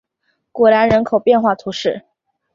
[0.51, 2.03] 古兰人口变化图示